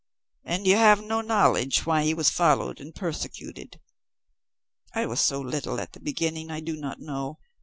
"And 0.43 0.65
you 0.65 0.77
have 0.77 1.03
no 1.03 1.21
knowledge 1.21 1.85
why 1.85 2.05
he 2.05 2.15
was 2.15 2.31
followed 2.31 2.79
and 2.81 2.95
persecuted?" 2.95 3.79
"I 4.95 5.05
was 5.05 5.19
so 5.19 5.39
little 5.39 5.79
at 5.79 5.93
the 5.93 5.99
beginning 5.99 6.49
I 6.49 6.59
do 6.59 6.75
not 6.75 6.99
know. 6.99 7.37